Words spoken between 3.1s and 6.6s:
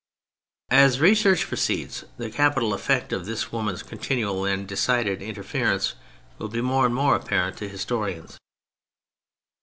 of this woman's continual and decided interference will be